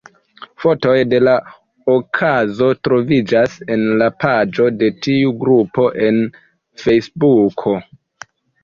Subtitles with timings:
[0.61, 1.35] Fotoj de la
[1.95, 6.23] okazo troviĝas en la paĝo de tiu grupo en
[6.87, 7.81] Fejsbuko.